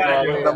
Le 0.00 0.40
era 0.40 0.50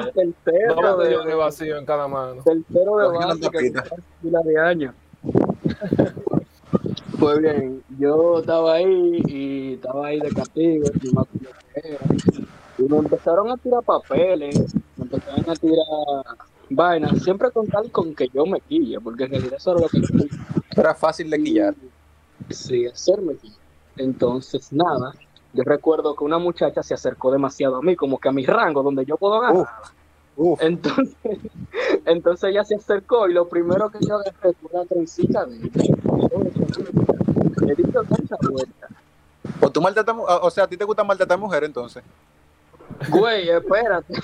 un 0.00 0.12
tercero 0.12 1.24
de, 1.24 1.34
vacíos 1.34 1.78
en 1.78 1.86
cada 1.86 2.08
mano. 2.08 2.42
tercero 2.42 2.96
de 2.98 4.42
de 4.44 4.60
años. 4.60 4.94
Pues 7.18 7.40
bien, 7.40 7.82
yo 7.98 8.38
estaba 8.38 8.74
ahí 8.74 9.22
y 9.26 9.74
estaba 9.74 10.06
ahí 10.06 10.20
de 10.20 10.28
castigo, 10.28 10.86
y 12.78 12.82
me 12.82 12.98
empezaron 12.98 13.50
a 13.50 13.56
tirar 13.56 13.82
papeles, 13.82 14.74
me 14.96 15.02
empezaron 15.02 15.50
a 15.50 15.54
tirar 15.56 16.36
vainas, 16.70 17.20
siempre 17.22 17.50
con 17.50 17.66
tal 17.66 17.90
con 17.90 18.14
que 18.14 18.28
yo 18.28 18.46
me 18.46 18.60
quille, 18.60 19.00
porque 19.00 19.24
en 19.24 19.30
realidad 19.30 19.54
eso 19.56 19.72
era 19.72 19.80
lo 19.80 19.88
que 19.88 20.00
quería. 20.00 20.28
Era 20.76 20.94
fácil 20.94 21.28
de 21.28 21.42
quillar. 21.42 21.74
Sí, 22.50 22.86
hacerme 22.86 23.34
quille. 23.34 23.56
Entonces, 23.96 24.72
nada, 24.72 25.12
yo 25.52 25.64
recuerdo 25.64 26.14
que 26.14 26.24
una 26.24 26.38
muchacha 26.38 26.82
se 26.82 26.94
acercó 26.94 27.30
demasiado 27.30 27.76
a 27.76 27.82
mí, 27.82 27.96
como 27.96 28.18
que 28.18 28.28
a 28.28 28.32
mi 28.32 28.44
rango, 28.44 28.82
donde 28.82 29.04
yo 29.04 29.16
puedo 29.16 29.40
ganar. 29.40 29.66
Uf, 30.36 30.62
Entonces, 30.62 31.16
entonces 32.04 32.50
ella 32.50 32.64
se 32.64 32.76
acercó 32.76 33.28
y 33.28 33.32
lo 33.32 33.48
primero 33.48 33.90
que 33.90 33.98
yo 34.06 34.16
agarré 34.16 34.52
fue 34.54 34.70
la 34.72 34.84
trencita 34.84 35.44
de 35.46 35.56
ella. 35.56 35.70
Le 37.66 37.74
di 37.74 37.82
esa 37.82 38.36
vuelta. 38.50 38.88
o 39.60 39.70
tú 39.70 39.82
o 40.40 40.50
sea, 40.50 40.64
a 40.64 40.68
ti 40.68 40.76
te 40.76 40.84
gusta 40.84 41.02
maltratar 41.02 41.38
mujer 41.38 41.64
entonces. 41.64 42.04
Güey, 43.10 43.48
espérate, 43.48 44.14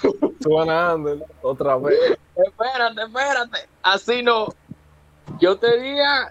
Ander 0.69 1.25
otra 1.43 1.77
vez. 1.77 2.19
espérate, 2.37 3.03
espérate. 3.03 3.59
Así 3.83 4.23
no. 4.23 4.49
Yo 5.41 5.57
tenía. 5.57 6.31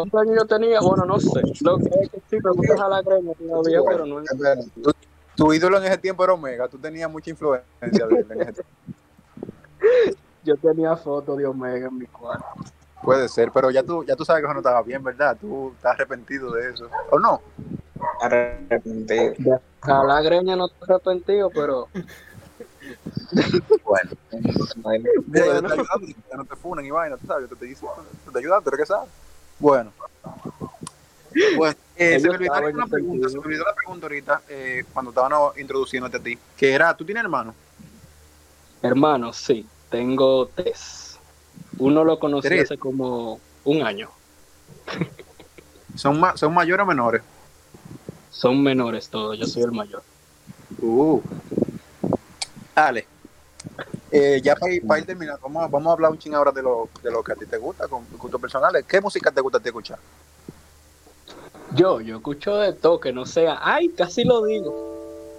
¿Cuántos 0.00 0.20
años 0.20 0.36
yo 0.36 0.44
tenía? 0.46 0.80
Bueno, 0.80 1.04
no 1.04 1.18
sé. 1.18 1.40
Lo 1.60 1.78
que 1.78 1.88
es 2.02 2.10
que 2.10 2.20
sí 2.28 2.36
me 2.42 2.50
gusta 2.50 2.76
jalar 2.76 3.04
greña 3.04 3.32
todavía, 3.34 3.80
pero 3.88 4.06
no 4.06 4.20
es. 4.20 4.28
Tu, 4.82 4.92
tu 5.36 5.52
ídolo 5.52 5.78
en 5.78 5.84
ese 5.84 5.98
tiempo 5.98 6.24
era 6.24 6.34
Omega, 6.34 6.68
tú 6.68 6.78
tenías 6.78 7.10
mucha 7.10 7.30
influencia 7.30 8.06
de 8.06 8.16
él 8.16 8.26
en 8.30 8.40
ese 8.42 8.52
tiempo. 8.52 8.70
Yo 10.44 10.56
tenía 10.56 10.96
fotos 10.96 11.36
de 11.38 11.46
Omega 11.46 11.88
en 11.88 11.98
mi 11.98 12.06
cuarto. 12.06 12.44
Puede 13.02 13.28
ser, 13.28 13.50
pero 13.52 13.70
ya 13.70 13.82
tú, 13.82 14.04
ya 14.04 14.16
tú 14.16 14.24
sabes 14.24 14.40
que 14.40 14.46
eso 14.46 14.54
no 14.54 14.60
estaba 14.60 14.82
bien, 14.82 15.02
¿verdad? 15.02 15.36
Tú 15.40 15.72
estás 15.76 15.92
arrepentido 15.94 16.52
de 16.52 16.70
eso. 16.70 16.88
¿O 17.10 17.18
no? 17.18 17.40
Arrepentido. 18.20 19.34
De 19.38 19.58
jalar 19.80 20.24
greña 20.24 20.56
no 20.56 20.66
estoy 20.66 20.94
arrepentido, 20.94 21.50
pero. 21.50 21.88
Bueno. 23.84 24.10
Bueno, 24.76 25.04
Mira, 25.26 25.46
yo 25.46 25.62
te 25.62 25.72
ayudando, 25.72 26.06
no 26.36 26.44
te 26.44 26.56
funen 26.56 26.86
y 26.86 26.90
vaina, 26.90 27.16
tú 27.16 27.26
sabes, 27.26 27.42
yo 27.42 27.48
te 27.48 27.54
estoy 27.54 27.68
diciendo, 27.68 27.96
te 27.96 28.26
estoy 28.28 28.42
ayudando, 28.42 28.64
¿pero 28.64 28.76
qué 28.76 28.86
sabes? 28.86 29.08
Bueno. 29.58 29.92
Bueno, 31.56 31.76
eh, 31.96 32.18
se 32.18 32.28
me 32.28 32.34
olvidó 32.36 32.52
una 32.54 32.86
pregunta, 32.86 33.28
se 33.28 33.38
me 33.38 33.44
olvidó 33.44 33.64
la 33.64 33.74
pregunta 33.74 34.06
ahorita, 34.06 34.42
eh, 34.48 34.84
cuando 34.92 35.10
estábamos 35.10 35.58
introduciéndote 35.58 36.16
a 36.16 36.22
ti, 36.22 36.38
que 36.56 36.72
era, 36.72 36.96
¿tú 36.96 37.04
tienes 37.04 37.22
hermano? 37.22 37.54
Hermano, 38.82 39.32
sí, 39.32 39.66
tengo 39.90 40.46
tres. 40.48 41.18
Uno 41.78 42.04
lo 42.04 42.18
conocí 42.18 42.48
¿Tres? 42.48 42.64
hace 42.64 42.78
como 42.78 43.38
un 43.64 43.82
año. 43.82 44.10
¿Son, 45.94 46.18
ma- 46.18 46.36
son 46.36 46.54
mayores 46.54 46.84
o 46.84 46.86
menores? 46.86 47.22
Son 48.30 48.62
menores 48.62 49.08
todos, 49.08 49.38
yo 49.38 49.46
soy 49.46 49.62
el 49.64 49.72
mayor. 49.72 50.02
Uh. 50.80 51.20
Dale. 52.74 53.06
Eh, 54.10 54.40
ya 54.42 54.54
para 54.54 54.72
ir, 54.72 54.86
para 54.86 55.00
ir 55.00 55.06
terminando, 55.06 55.40
vamos, 55.42 55.64
a- 55.64 55.66
vamos 55.68 55.88
a 55.88 55.92
hablar 55.92 56.10
un 56.12 56.18
ching 56.18 56.34
ahora 56.34 56.52
de 56.52 56.62
lo, 56.62 56.88
de 57.02 57.10
lo 57.10 57.22
que 57.24 57.32
a 57.32 57.34
ti 57.34 57.44
te 57.46 57.56
gusta, 57.58 57.88
con 57.88 58.04
tus 58.06 58.18
gustos 58.20 58.40
personales. 58.40 58.84
¿Qué 58.86 59.00
música 59.00 59.30
te 59.32 59.40
gusta 59.40 59.58
a 59.58 59.60
ti 59.60 59.68
escuchar? 59.68 59.98
Yo, 61.74 62.00
yo 62.00 62.16
escucho 62.16 62.56
de 62.56 62.72
todo, 62.72 63.00
que 63.00 63.12
no 63.12 63.26
sea, 63.26 63.58
ay, 63.60 63.88
casi 63.90 64.24
lo 64.24 64.44
digo. 64.44 64.72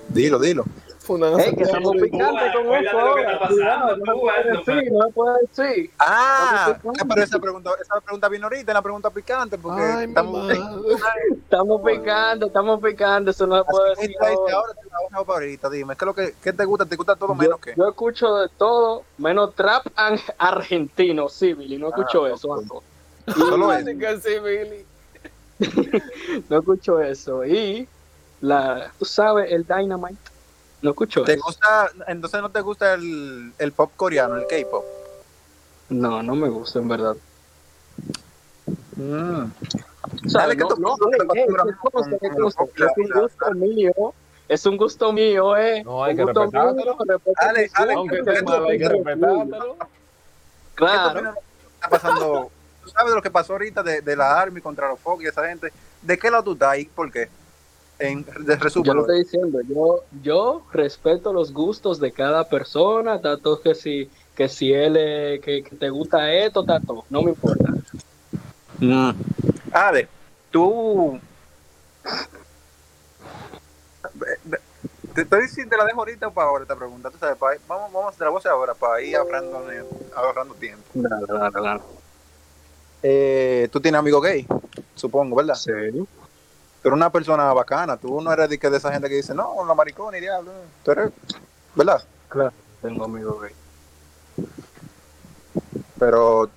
Dilo, 0.09 0.37
dilo. 0.39 0.65
Fundando 1.07 1.39
Ey, 1.39 1.55
que 1.55 1.63
estamos 1.63 1.93
picantes 2.01 2.53
con 2.53 2.75
eso. 2.75 2.99
ahora, 2.99 3.39
pasando, 3.39 3.97
no 3.97 4.19
puede 4.19 4.37
Aldo, 4.37 4.59
decir, 4.65 4.91
no 4.91 5.05
se 5.07 5.13
puede 5.13 5.39
decir. 5.41 5.91
Ah, 5.99 6.73
Estamos 6.75 6.97
pero 7.07 7.23
esa 7.23 7.39
pregunta, 7.39 7.69
esa 7.81 8.01
pregunta 8.01 8.27
vino 8.29 8.45
ahorita, 8.45 8.73
la 8.73 8.81
pregunta 8.81 9.09
picante, 9.09 9.57
porque 9.57 9.81
Ay, 9.81 10.05
estamos... 10.09 10.51
Estamos 11.31 11.81
picando, 11.81 12.47
estamos 12.47 12.81
picando, 12.81 13.31
eso 13.31 13.47
no 13.47 13.57
se 13.57 13.63
puede 13.63 13.89
decir 13.95 14.15
ahora. 14.21 14.53
ahora 14.53 14.73
te 14.73 14.89
la 14.89 15.09
favorita, 15.23 15.69
dime, 15.69 15.95
¿qué 15.95 16.03
es 16.03 16.07
lo 16.07 16.13
que 16.13 16.35
qué 16.43 16.51
te 16.53 16.65
gusta? 16.65 16.85
¿Te 16.85 16.95
gusta 16.97 17.15
todo 17.15 17.29
Yo, 17.29 17.35
menos 17.35 17.59
que? 17.61 17.73
yo 17.75 17.87
escucho 17.87 18.35
de 18.35 18.49
todo, 18.57 19.03
menos 19.17 19.55
trap 19.55 19.85
argentino, 20.37 21.29
civil, 21.29 21.71
y 21.71 21.77
no 21.77 21.87
escucho 21.89 22.25
Ah, 22.25 22.31
eso. 22.33 22.49
ok. 22.49 22.61
Anto. 22.61 22.83
Solo 23.35 23.71
eso. 23.73 23.87
Sí, 24.21 24.39
Billy. 24.39 24.85
No 26.49 26.59
escucho 26.59 26.99
eso. 27.01 27.45
Y 27.45 27.87
la, 28.41 28.91
tú 28.99 29.05
sabes, 29.05 29.51
el 29.51 29.65
Dynamite. 29.65 30.17
No 30.81 30.91
escucho 30.91 31.23
¿Te 31.23 31.33
eso. 31.33 31.43
gusta, 31.43 31.89
entonces 32.07 32.41
no 32.41 32.49
te 32.51 32.61
gusta 32.61 32.93
el, 32.93 33.51
el 33.57 33.71
pop 33.71 33.91
coreano, 33.95 34.35
el 34.35 34.45
K-pop? 34.47 34.85
No, 35.89 36.21
no 36.21 36.35
me 36.35 36.49
gusta 36.49 36.79
en 36.79 36.87
verdad. 36.87 37.15
Mm. 38.95 39.43
O 40.25 40.29
sea, 40.29 40.41
Dale, 40.41 40.55
que 40.57 40.63
no, 40.63 40.69
es 40.69 40.75
un 42.97 43.09
gusto 43.09 43.53
mío, 43.55 44.13
es 44.47 44.65
un 44.65 44.77
gusto 44.77 45.11
mío, 45.13 45.57
eh. 45.57 45.83
No, 45.83 46.03
hay 46.03 46.11
Un 46.13 46.17
que 46.17 46.23
gusto 46.23 46.41
respetártelo. 46.43 46.95
mío, 46.95 47.05
respeto 47.07 47.31
Dale, 47.41 47.63
tus 47.67 47.73
dale, 47.73 47.95
gustos, 47.95 47.97
Aunque 47.97 48.15
¿qué 48.15 48.31
esté 48.31 48.43
tú 48.43 48.51
mal, 48.51 48.65
hay 48.65 48.77
que 48.77 48.89
respeto 48.89 49.19
tus 49.19 49.35
gustos. 49.37 49.59
respetártelo. 49.59 49.77
Claro. 50.75 51.21
¿Qué 51.33 51.75
está 51.75 51.89
pasando? 51.89 52.51
¿Tú 52.83 52.89
sabes 52.89 53.09
de 53.09 53.15
lo 53.15 53.21
que 53.21 53.31
pasó 53.31 53.53
ahorita 53.53 53.83
de, 53.83 54.01
de 54.01 54.15
la 54.15 54.39
Army 54.39 54.61
contra 54.61 54.87
los 54.89 54.99
Fox 54.99 55.23
y 55.23 55.27
esa 55.27 55.47
gente? 55.47 55.71
¿De 56.01 56.17
qué 56.17 56.29
lado 56.31 56.43
tú 56.43 56.53
estás 56.53 56.69
ahí? 56.69 56.85
¿Por 56.85 57.11
qué? 57.11 57.29
En, 57.99 58.23
de 58.23 58.57
Yo 58.83 58.93
lo 58.93 59.01
estoy 59.01 59.23
diciendo, 59.23 59.59
yo, 59.67 60.03
yo 60.21 60.63
respeto 60.71 61.33
los 61.33 61.51
gustos 61.51 61.99
de 61.99 62.11
cada 62.11 62.47
persona, 62.47 63.19
tanto 63.19 63.59
que 63.59 63.73
si, 63.73 64.11
que 64.35 64.47
si 64.47 64.71
él 64.71 64.95
eh, 64.97 65.39
que, 65.43 65.63
que 65.63 65.75
te 65.75 65.89
gusta 65.89 66.31
esto, 66.31 66.63
tanto, 66.63 67.05
no 67.09 67.23
me 67.23 67.31
importa. 67.31 67.73
Mm. 68.79 69.09
Ale, 69.71 70.07
tú. 70.51 71.19
Ve- 74.13 74.37
ve- 74.43 74.59
Te 75.15 75.21
estoy 75.21 75.41
diciendo, 75.41 75.71
te 75.71 75.77
la 75.77 75.85
dejo 75.85 75.99
ahorita 75.99 76.27
o 76.27 76.33
para 76.33 76.49
ahora 76.49 76.63
esta 76.63 76.75
pregunta. 76.75 77.09
Tú 77.09 77.17
sabes, 77.17 77.37
para 77.37 77.57
vamos, 77.67 77.91
vamos 77.91 78.05
a 78.05 78.09
hacer 78.09 78.25
la 78.25 78.29
voz 78.29 78.45
ahora 78.45 78.75
para 78.75 79.01
ir 79.01 79.15
ahorrando, 79.15 79.65
ahorrando 80.15 80.53
tiempo. 80.53 80.83
Dale, 80.93 81.25
dale, 81.27 81.61
dale. 81.61 81.81
Eh, 83.01 83.69
tú 83.71 83.79
tienes 83.79 83.97
amigos 83.97 84.21
gay, 84.21 84.45
supongo, 84.93 85.35
¿verdad? 85.35 85.55
Sí. 85.55 85.71
Tú 86.81 86.89
eres 86.89 86.95
una 86.97 87.11
persona 87.11 87.51
bacana. 87.53 87.97
Tú 87.97 88.21
no 88.21 88.31
eres 88.31 88.49
de, 88.49 88.57
que 88.59 88.69
de 88.69 88.77
esa 88.77 88.91
gente 88.91 89.09
que 89.09 89.15
dice, 89.15 89.33
no, 89.33 89.65
la 89.65 89.73
maricona 89.73 90.17
y 90.17 90.21
diablo. 90.21 90.51
Tú 90.83 90.91
eres, 90.91 91.11
¿verdad? 91.75 92.01
Claro, 92.29 92.51
tengo 92.81 93.05
amigos 93.05 93.41
gay. 93.41 93.51
Pero 95.99 96.49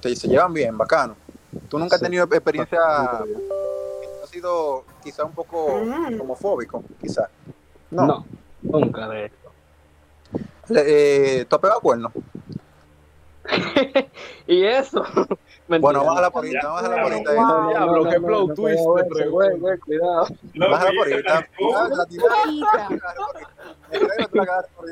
te, 0.00 0.14
se 0.16 0.28
llevan 0.28 0.52
bien, 0.52 0.76
bacano. 0.76 1.16
Tú 1.68 1.78
nunca 1.78 1.96
has 1.96 2.02
tenido 2.02 2.24
experiencia, 2.24 2.78
has 4.22 4.30
sido 4.30 4.84
quizá 5.02 5.24
un 5.24 5.32
poco 5.32 5.66
homofóbico, 6.20 6.82
quizá. 7.00 7.28
No. 7.90 8.06
No. 8.06 8.26
nunca 8.62 9.08
de 9.08 9.26
esto. 9.26 9.50
Le- 10.68 11.40
eh, 11.40 11.44
¿Tú 11.46 11.56
has 11.56 11.62
pegado 11.62 11.80
cuernos? 11.80 12.12
Y 14.46 14.64
eso. 14.64 15.02
Mentira. 15.68 15.78
Bueno, 15.80 16.04
bájala 16.04 16.30
por 16.30 16.44
ahorita, 16.44 16.68
bájala 16.68 17.02
por 17.02 17.12
ahorita. 17.12 17.32
Diablo, 17.32 18.04
qué 18.04 18.20
no, 18.20 18.54
twist 18.54 18.82
cuidado. 19.84 20.26
Bájala 20.54 20.90
por 20.96 21.12
ahorita. 21.12 21.38
Ah, 21.38 21.46
por. 24.76 24.88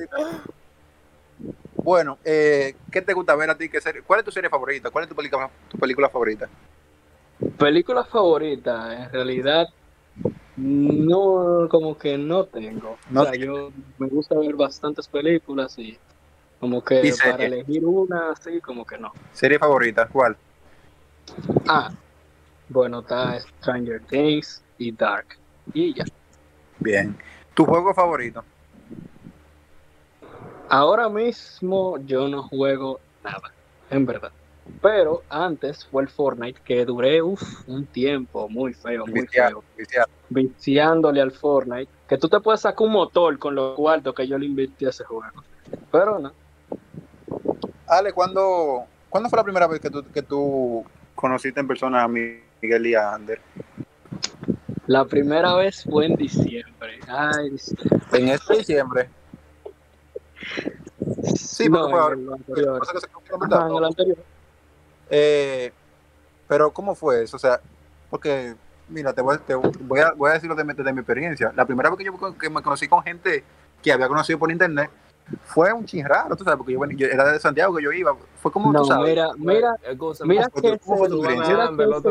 Bueno, 1.77 2.19
eh, 2.25 2.75
¿qué 2.91 3.01
te 3.01 3.13
gusta 3.13 3.37
ver 3.37 3.51
a 3.51 3.57
ti? 3.57 3.69
¿Qué 3.69 3.81
serie- 3.81 4.03
¿Cuál 4.03 4.21
es 4.21 4.25
tu 4.25 4.33
serie 4.33 4.51
favorita? 4.51 4.91
¿Cuál 4.91 5.05
es 5.05 5.09
tu 5.09 5.15
película, 5.15 5.49
tu 5.69 5.79
película 5.79 6.09
favorita? 6.09 6.49
Película 7.59 8.05
favorita, 8.05 9.05
en 9.05 9.13
realidad, 9.13 9.69
no, 10.57 11.69
como 11.71 11.97
que 11.97 12.19
no 12.19 12.45
tengo. 12.45 12.97
No 13.11 13.23
o 13.23 13.25
sea, 13.25 13.35
yo 13.35 13.71
me 13.99 14.09
gusta 14.09 14.39
ver 14.39 14.55
bastantes 14.55 15.07
películas 15.07 15.79
y 15.79 15.99
como 16.67 16.83
que 16.83 17.01
¿Y 17.07 17.13
para 17.13 17.45
elegir 17.45 17.85
una, 17.87 18.33
así 18.33 18.61
como 18.61 18.85
que 18.85 18.99
no. 18.99 19.13
¿Serie 19.33 19.57
favorita? 19.57 20.09
¿Cuál? 20.09 20.37
Ah, 21.69 21.93
bueno, 22.69 22.99
está 23.01 23.39
Stranger 23.39 24.01
Things 24.01 24.65
y 24.77 24.91
Dark. 24.91 25.39
Y 25.73 25.95
ya. 25.95 26.05
Bien. 26.81 27.17
¿Tu 27.55 27.65
juego 27.65 27.95
favorito? 27.95 28.43
Ahora 30.69 31.09
mismo 31.09 31.99
yo 32.05 32.27
no 32.27 32.43
juego 32.43 32.99
nada, 33.23 33.53
en 33.89 34.05
verdad. 34.05 34.33
Pero 34.83 35.23
antes 35.31 35.87
fue 35.87 36.03
el 36.03 36.09
Fortnite, 36.09 36.61
que 36.65 36.85
duré 36.85 37.23
uf, 37.23 37.41
un 37.69 37.87
tiempo 37.87 38.49
muy 38.49 38.75
feo, 38.75 39.07
muy 39.07 39.21
Viciado, 39.21 39.61
feo, 39.61 39.65
viciado. 39.79 40.09
viciándole 40.31 41.21
al 41.21 41.31
Fortnite. 41.31 41.89
Que 42.09 42.19
tú 42.19 42.29
te 42.29 42.41
puedes 42.41 42.63
sacar 42.63 42.85
un 42.85 42.93
motor 42.93 43.39
con 43.39 43.55
los 43.55 43.77
cuartos 43.77 44.13
que 44.17 44.27
yo 44.27 44.37
le 44.37 44.47
invertí 44.47 44.85
a 44.85 44.89
ese 44.89 45.05
juego. 45.05 45.45
Pero 45.93 46.19
no. 46.19 46.33
Ale, 47.87 48.13
¿cuándo, 48.13 48.85
¿cuándo 49.09 49.29
fue 49.29 49.37
la 49.37 49.45
primera 49.45 49.67
vez 49.67 49.81
que 49.81 49.91
tú, 49.91 50.05
que 50.13 50.23
tú 50.23 50.85
conociste 51.15 51.61
en 51.61 51.67
persona 51.69 52.03
a 52.03 52.09
Miguel 52.09 52.87
y 52.87 52.95
a 52.95 53.15
Ander? 53.15 53.41
La 54.87 55.05
primera 55.05 55.55
vez 55.55 55.85
fue 55.85 56.07
en 56.07 56.17
diciembre. 56.17 57.01
Ay. 57.09 57.57
En 58.13 58.29
este 58.29 58.59
diciembre. 58.59 59.09
Sí, 61.35 61.69
no, 61.69 61.89
porque 61.89 61.93
fue 61.93 62.01
ahora. 62.01 62.79
Cosa 62.79 62.93
que 62.93 63.01
se 63.01 63.85
anterior. 63.85 64.19
Eh, 65.11 65.73
pero 66.49 66.71
¿cómo 66.73 66.95
fue 66.95 67.25
eso? 67.25 67.37
O 67.37 67.41
sea, 67.41 67.61
porque, 68.11 68.55
mira, 68.89 69.13
te 69.13 69.23
voy, 69.23 69.39
te 69.39 69.55
voy 69.55 70.01
a, 70.01 70.13
voy 70.13 70.31
a 70.31 70.35
decirlo 70.35 70.55
de, 70.55 70.65
mi- 70.65 70.75
de 70.75 70.93
mi 70.93 71.01
experiencia. 71.01 71.53
La 71.57 71.65
primera 71.65 71.91
vez 71.91 71.99
que 71.99 72.05
yo 72.05 72.39
que 72.39 72.51
me 72.51 72.63
conocí 72.63 72.87
con 72.89 73.03
gente 73.03 73.43
que 73.83 73.93
había 73.93 74.09
conocido 74.09 74.39
por 74.39 74.51
internet 74.51 74.91
fue 75.45 75.73
un 75.73 75.85
chin 75.85 76.05
raro, 76.07 76.37
tú 76.37 76.45
sabes, 76.45 76.57
porque 76.57 76.73
yo, 76.73 76.79
bueno, 76.79 76.95
yo 76.97 77.07
era 77.07 77.33
de 77.33 77.39
Santiago 77.41 77.75
que 77.77 77.83
yo 77.83 77.93
iba. 77.93 78.17
Fue 78.41 78.53
como, 78.53 78.73
No, 78.73 78.81
tú 78.83 78.87
sabes. 78.87 79.09
mira, 79.11 79.31
mira, 79.37 79.75
Escúchame. 79.83 80.35
mira 80.35 80.49
¿cómo 80.51 80.63
que 80.63 80.69
fue- 80.69 80.79
cómo 80.79 80.97
fue 80.99 81.09
tu 81.09 81.15
es 81.15 81.29
el- 81.29 81.35
experiencia? 81.39 82.07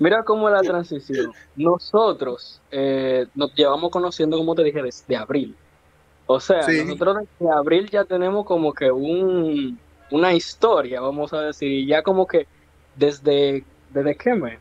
mira 0.00 0.18
que 0.18 0.24
cómo 0.24 0.48
la 0.50 0.60
transición. 0.62 1.32
Nosotros 1.56 2.60
eh, 2.70 3.26
nos 3.34 3.54
llevamos 3.54 3.90
conociendo, 3.90 4.36
como 4.38 4.54
te 4.54 4.64
dije, 4.64 4.82
desde 4.82 5.16
abril. 5.16 5.54
O 6.26 6.40
sea, 6.40 6.62
Sí. 6.62 6.84
nosotros 6.84 7.18
desde 7.38 7.52
abril 7.52 7.90
ya 7.90 8.04
tenemos 8.04 8.46
como 8.46 8.72
que 8.72 8.90
un, 8.90 9.78
una 10.10 10.32
historia, 10.32 11.00
vamos 11.00 11.32
a 11.34 11.42
decir, 11.42 11.70
y 11.70 11.86
ya 11.86 12.02
como 12.02 12.26
que 12.26 12.46
desde, 12.96 13.64
¿desde 13.90 14.16
qué 14.16 14.34
mes? 14.34 14.58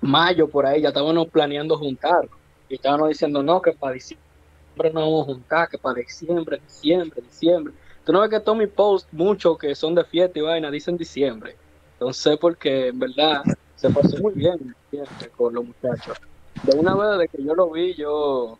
Mayo 0.00 0.48
por 0.48 0.66
ahí 0.66 0.82
ya 0.82 0.88
estábamos 0.88 1.28
planeando 1.28 1.76
juntar. 1.78 2.28
Y 2.68 2.74
estábamos 2.74 3.08
diciendo, 3.08 3.42
no, 3.42 3.62
que 3.62 3.72
para 3.72 3.94
diciembre 3.94 4.27
nos 4.84 5.02
vamos 5.04 5.22
a 5.22 5.24
juntar, 5.26 5.68
que 5.68 5.78
para 5.78 6.00
diciembre, 6.00 6.60
diciembre, 6.66 7.22
diciembre. 7.22 7.74
Tú 8.04 8.12
no 8.12 8.20
ves 8.20 8.30
que 8.30 8.40
todos 8.40 8.56
mis 8.56 8.68
posts, 8.68 9.08
muchos 9.12 9.58
que 9.58 9.74
son 9.74 9.94
de 9.94 10.04
fiesta 10.04 10.38
y 10.38 10.42
vaina, 10.42 10.70
dicen 10.70 10.96
diciembre. 10.96 11.56
Entonces, 11.92 12.38
porque 12.38 12.88
en 12.88 12.98
verdad 12.98 13.42
se 13.76 13.90
pasó 13.90 14.16
muy 14.18 14.34
bien 14.34 14.74
con 15.36 15.54
los 15.54 15.64
muchachos. 15.64 16.16
De 16.62 16.76
una 16.76 16.94
vez 16.94 17.18
desde 17.18 17.28
que 17.28 17.44
yo 17.44 17.54
lo 17.54 17.70
vi, 17.70 17.94
yo, 17.94 18.58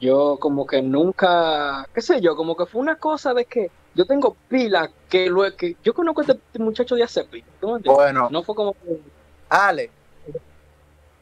yo 0.00 0.36
como 0.40 0.66
que 0.66 0.82
nunca, 0.82 1.88
qué 1.94 2.00
sé 2.02 2.20
yo, 2.20 2.36
como 2.36 2.56
que 2.56 2.66
fue 2.66 2.80
una 2.80 2.96
cosa 2.96 3.32
de 3.34 3.44
que 3.44 3.70
yo 3.94 4.04
tengo 4.04 4.36
pila 4.48 4.90
que 5.08 5.30
lo 5.30 5.42
que 5.56 5.76
yo 5.82 5.94
conozco 5.94 6.20
a 6.22 6.24
este 6.24 6.58
muchacho 6.58 6.96
de 6.96 7.04
hace 7.04 7.24
pila. 7.24 7.46
¿tú 7.60 7.68
me 7.68 7.76
entiendes? 7.76 7.96
Bueno, 7.96 8.28
No 8.30 8.42
fue 8.42 8.54
como 8.54 8.72
que 8.74 9.00
Ale, 9.48 9.90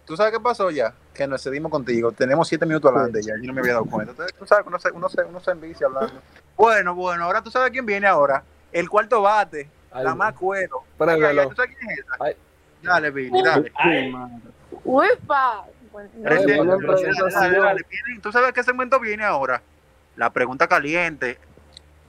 ¿tú 0.06 0.16
sabes 0.16 0.32
qué 0.32 0.40
pasó 0.40 0.70
ya? 0.70 0.94
Que 1.14 1.26
nos 1.26 1.42
cedimos 1.42 1.70
contigo. 1.70 2.12
Tenemos 2.12 2.48
siete 2.48 2.64
minutos 2.64 2.90
adelante 2.90 3.20
ya. 3.22 3.34
Yo 3.36 3.46
no 3.46 3.52
me 3.52 3.60
había 3.60 3.74
dado 3.74 3.84
cuenta. 3.84 4.12
Entonces, 4.12 4.36
tú 4.38 4.46
sabes 4.46 4.62
que 4.64 4.68
uno 4.68 4.78
se, 4.78 4.90
uno 4.92 5.08
se, 5.08 5.22
uno 5.22 5.40
se 5.40 5.50
envicia 5.50 5.86
hablando. 5.86 6.14
Bueno, 6.56 6.94
bueno, 6.94 7.24
ahora 7.24 7.42
tú 7.42 7.50
sabes 7.50 7.70
quién 7.70 7.84
viene 7.84 8.06
ahora. 8.06 8.42
El 8.72 8.88
cuarto 8.88 9.20
bate, 9.22 9.68
Ay, 9.90 10.04
la 10.04 10.14
más 10.14 10.32
cuero. 10.34 10.82
Préndelo. 10.96 11.48
¿Tú 11.50 11.56
sabes 11.56 11.76
quién 11.76 11.90
es 11.90 11.98
esa? 11.98 12.16
Ay. 12.20 12.36
Dale, 12.82 13.10
Billy, 13.10 13.42
dale. 13.42 13.70
Ay. 13.76 14.12
¡Uepa! 14.84 15.64
Ay, 16.24 16.46
¿Tú 18.22 18.32
sabes 18.32 18.52
qué 18.52 18.62
segmento 18.62 18.98
viene 18.98 19.24
ahora? 19.24 19.60
La 20.16 20.30
pregunta 20.30 20.66
caliente. 20.66 21.38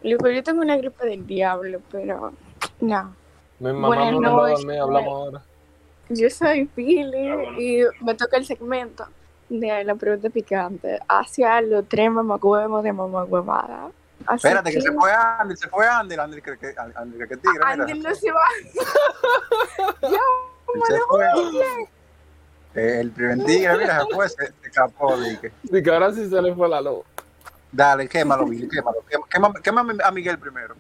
Loco, 0.02 0.30
yo 0.30 0.44
tengo 0.44 0.62
una 0.62 0.78
gripe 0.78 1.06
del 1.06 1.26
diablo, 1.26 1.82
pero 1.92 2.34
no. 2.82 3.16
Mi 3.60 3.68
mamá 3.72 3.88
Buenas 3.88 4.12
no 4.14 4.20
noches. 4.22 4.60
dormir, 4.60 4.80
hablamos 4.80 5.08
ahora. 5.14 5.42
Yo 6.16 6.30
soy 6.30 6.66
Pili 6.66 7.30
Ah, 7.30 7.36
bueno. 7.36 7.62
y 7.62 7.84
me 8.02 8.16
toca 8.16 8.38
el 8.38 8.46
segmento 8.46 9.06
de 9.50 9.84
la 9.84 9.96
pregunta 9.96 10.30
picante 10.30 11.00
hacia 11.08 11.62
los 11.62 11.88
tres 11.88 12.10
mamacuevos 12.12 12.84
de 12.84 12.94
mamacuevada. 12.94 13.92
Así 14.26 14.48
Espérate, 14.48 14.72
que 14.72 14.82
se 14.82 14.92
fue 14.92 15.12
Andy, 15.12 15.56
se 15.58 15.68
fue 15.68 15.86
Andy. 15.88 16.16
Andy, 16.16 16.42
que, 16.42 16.58
que, 16.58 16.74
Andy, 16.96 17.18
que, 17.18 17.28
que 17.28 17.38
tigre, 17.38 17.60
mira. 17.60 17.84
Andy 17.84 18.00
no 18.00 18.16
se 18.16 18.32
va. 18.32 18.42
Se 20.88 21.00
fue. 21.08 21.26
Eh, 22.76 23.00
El 23.02 23.12
primer 23.12 23.46
tigre, 23.46 23.78
mira, 23.78 24.00
se 24.02 24.16
fue, 24.16 24.28
se, 24.30 24.48
se 24.48 24.54
escapó, 24.68 25.16
dije. 25.18 25.52
Y 25.64 25.84
que 25.84 25.92
ahora 25.92 26.12
sí 26.12 26.28
se 26.28 26.42
le 26.42 26.56
fue 26.56 26.68
la 26.68 26.82
luz. 26.82 27.04
Dale, 27.72 28.08
quémalo, 28.08 28.46
Billy, 28.48 28.68
quémalo. 28.68 28.98
Quémame, 29.30 29.62
quémame 29.62 29.94
a 30.04 30.10
Miguel 30.12 30.40
primero. 30.40 30.76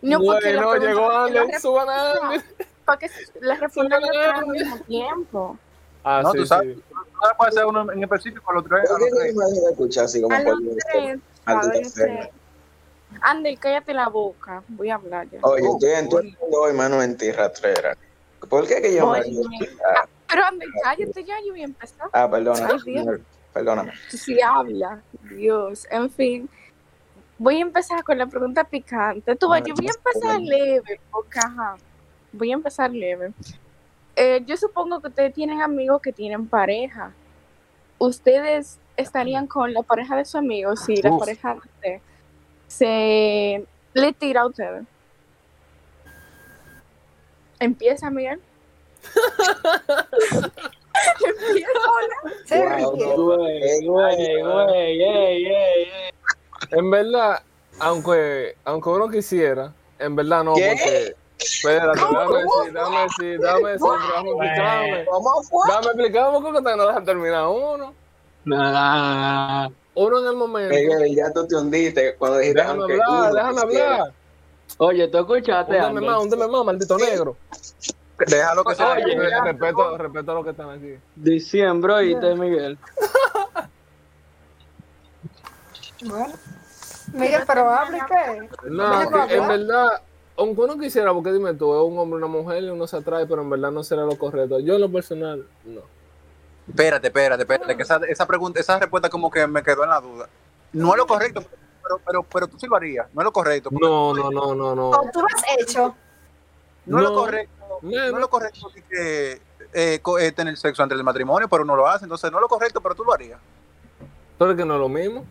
No, 0.00 0.20
bueno, 0.20 0.76
llegó 0.76 1.10
Andy, 1.10 1.52
suban 1.60 1.88
a 1.90 2.12
Andy. 2.12 2.38
Para 2.84 2.98
que 2.98 3.10
la 3.40 3.56
respondan 3.56 4.00
los 4.00 4.10
tres 4.10 4.32
al 4.34 4.46
mismo 4.46 4.78
tiempo. 4.80 5.58
Ah, 6.02 6.20
No, 6.22 6.32
sí, 6.32 6.38
tú 6.38 6.46
sabes. 6.46 6.76
sí. 6.76 6.84
No 6.90 7.36
puede 7.36 7.52
ser 7.52 7.66
uno 7.66 7.92
en 7.92 8.02
específico, 8.02 8.52
los 8.52 8.64
tres. 8.64 8.90
A 8.90 8.92
¿Por 8.94 9.00
los 9.00 9.10
qué 9.10 9.32
me 9.34 9.70
escuchar 9.70 10.04
así 10.04 10.22
como 10.22 10.36
por. 10.42 10.56
Andy, 13.22 13.56
cállate 13.56 13.92
la 13.92 14.08
boca. 14.08 14.62
Voy 14.68 14.88
a 14.90 14.94
hablar 14.94 15.28
ya. 15.30 15.40
Oye, 15.42 15.66
estoy 15.66 15.90
en 15.90 16.08
todo 16.08 16.20
el 16.20 16.36
mundo 16.40 16.60
hoy, 16.62 16.72
mano, 16.72 17.02
en 17.02 17.16
ti, 17.16 17.30
rastrera. 17.32 17.96
¿Por 18.48 18.66
qué 18.66 18.80
que 18.80 18.94
yo 18.94 19.10
me... 19.10 19.18
Ah, 19.18 20.06
pero 20.28 20.44
Andy, 20.44 20.66
cállate 20.82 21.24
ya, 21.24 21.34
yo 21.44 21.52
voy 21.52 21.62
a 21.62 21.64
empezar. 21.64 22.08
Ah, 22.12 22.30
perdona, 22.30 22.68
perdóname. 23.52 23.92
Sí 24.08 24.40
habla, 24.40 25.02
Dios. 25.28 25.86
En 25.90 26.08
fin, 26.10 26.48
voy 27.36 27.56
a 27.56 27.60
empezar 27.60 28.02
con 28.04 28.16
la 28.16 28.26
pregunta 28.26 28.64
picante. 28.64 29.34
Tú, 29.36 29.50
ves, 29.50 29.62
yo 29.66 29.74
voy 29.74 29.88
a 29.88 29.90
empezar 29.90 30.40
leve, 30.40 31.00
porque 31.10 31.38
ajá, 31.40 31.76
voy 32.32 32.50
a 32.50 32.54
empezar 32.54 32.90
leve. 32.90 33.32
Eh, 34.16 34.42
yo 34.46 34.56
supongo 34.56 35.00
que 35.00 35.08
ustedes 35.08 35.34
tienen 35.34 35.62
amigos 35.62 36.02
que 36.02 36.12
tienen 36.12 36.46
pareja. 36.46 37.12
¿Ustedes 37.98 38.78
estarían 38.96 39.46
con 39.46 39.72
la 39.72 39.82
pareja 39.82 40.16
de 40.16 40.24
su 40.24 40.38
amigo 40.38 40.76
si 40.76 40.96
la 40.96 41.10
Uf. 41.12 41.20
pareja 41.20 41.54
de 41.54 41.58
usted 41.58 42.00
se 42.68 43.66
le 43.94 44.12
tira 44.12 44.42
a 44.42 44.46
ustedes? 44.46 44.84
Empieza, 47.58 48.10
Miguel. 48.10 48.40
Empieza. 51.26 51.70
En 56.70 56.90
verdad, 56.90 57.42
aunque, 57.78 58.56
aunque 58.64 58.88
uno 58.88 59.08
quisiera, 59.08 59.72
en 59.98 60.16
verdad 60.16 60.44
no, 60.44 60.54
¿Qué? 60.54 60.68
porque. 60.68 61.19
Espérate, 61.40 62.00
dame 62.00 62.38
decir, 62.38 62.72
dame 62.72 63.00
decir, 63.02 63.40
dame 63.40 63.70
decir, 63.70 63.88
déjame 63.90 64.30
explicarme. 64.30 65.06
Dame 65.68 65.86
explicarme 65.86 66.40
porque 66.40 66.60
no 66.76 66.86
dejan 66.86 67.04
terminar 67.04 67.46
uno. 67.48 67.94
Nah. 68.44 69.68
Uno 69.94 70.20
en 70.20 70.26
el 70.26 70.36
momento. 70.36 70.74
Miguel, 70.74 71.14
ya 71.14 71.32
tú 71.32 71.46
te 71.46 71.56
hundiste 71.56 72.14
cuando 72.16 72.38
dijiste 72.38 72.60
Déjame 72.60 72.80
aunque 72.80 72.92
hablar, 72.94 73.08
uno 73.10 73.34
déjame 73.34 73.60
hablar. 73.60 74.12
Oye, 74.78 75.08
tú 75.08 75.18
escuchaste, 75.18 75.78
Ander? 75.78 76.04
más, 76.04 76.22
húndeme 76.22 76.46
más, 76.46 76.64
maldito 76.64 76.96
negro. 76.96 77.36
Déjalo 78.26 78.64
que 78.64 78.74
sea. 78.74 78.94
Respeto, 78.94 79.98
respeto 79.98 80.30
a 80.30 80.34
los 80.34 80.44
que 80.44 80.50
están 80.50 80.70
aquí. 80.70 80.94
Diciembre, 81.16 81.92
oíste, 81.92 82.34
Miguel. 82.34 82.78
Bueno. 86.02 86.32
Miguel, 87.12 87.42
pero 87.46 87.70
hable 87.70 87.98
qué. 88.08 88.48
No, 88.70 89.02
en 89.28 89.48
verdad, 89.48 90.00
aunque 90.40 90.60
uno 90.62 90.78
quisiera, 90.78 91.12
porque 91.12 91.32
dime 91.32 91.54
tú, 91.54 91.72
es 91.74 91.82
un 91.92 91.98
hombre 91.98 92.16
y 92.18 92.22
una 92.22 92.26
mujer 92.26 92.64
y 92.64 92.68
uno 92.70 92.86
se 92.86 92.96
atrae, 92.96 93.26
pero 93.26 93.42
en 93.42 93.50
verdad 93.50 93.70
no 93.70 93.82
será 93.84 94.02
lo 94.02 94.16
correcto. 94.18 94.58
Yo 94.60 94.74
en 94.74 94.80
lo 94.80 94.90
personal, 94.90 95.46
no. 95.64 95.82
Espérate, 96.68 97.08
espérate, 97.08 97.42
espérate, 97.42 97.76
que 97.76 97.82
esa, 97.82 98.00
esa 98.08 98.26
pregunta, 98.26 98.60
esa 98.60 98.78
respuesta 98.78 99.08
como 99.08 99.30
que 99.30 99.46
me 99.46 99.62
quedó 99.62 99.84
en 99.84 99.90
la 99.90 100.00
duda. 100.00 100.28
No 100.72 100.92
es 100.92 100.98
lo 100.98 101.06
correcto, 101.06 101.42
pero, 101.82 102.00
pero, 102.06 102.22
pero 102.22 102.48
tú 102.48 102.58
sí 102.58 102.66
lo 102.66 102.76
harías. 102.76 103.06
No 103.12 103.22
es 103.22 103.24
lo 103.24 103.32
correcto. 103.32 103.70
No, 103.72 104.14
no, 104.14 104.30
no, 104.30 104.54
no, 104.54 104.74
no. 104.74 104.90
O 104.90 105.10
tú 105.12 105.20
lo 105.20 105.26
has 105.26 105.42
hecho. 105.58 105.94
No 106.86 106.98
es 106.98 107.04
lo 107.04 107.14
correcto. 107.14 107.54
No, 107.82 107.90
No 107.90 108.04
es 108.04 108.20
lo 108.20 108.30
correcto 108.30 108.70
que, 108.88 109.40
eh, 109.72 109.98
co- 110.02 110.18
eh, 110.18 110.32
tener 110.32 110.56
sexo 110.56 110.82
antes 110.82 110.96
del 110.96 111.04
matrimonio, 111.04 111.48
pero 111.48 111.62
uno 111.64 111.74
lo 111.76 111.88
hace. 111.88 112.04
Entonces 112.04 112.30
no 112.30 112.38
es 112.38 112.42
lo 112.42 112.48
correcto, 112.48 112.80
pero 112.80 112.94
tú 112.94 113.04
lo 113.04 113.12
harías. 113.12 113.40
Pero 114.38 114.52
es 114.52 114.56
que 114.56 114.64
no 114.64 114.74
es 114.74 114.80
lo 114.80 114.88
mismo. 114.88 115.24